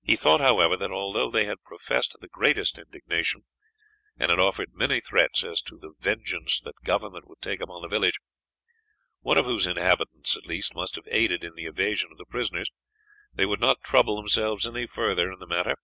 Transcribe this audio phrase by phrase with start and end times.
[0.00, 3.44] He thought, however, that although they had professed the greatest indignation,
[4.18, 7.88] and had offered many threats as to the vengeance that government would take upon the
[7.88, 8.18] village,
[9.20, 12.70] one of whose inhabitants, at least, must have aided in the evasion of the prisoners,
[13.34, 15.76] they would not trouble themselves any further in the matter.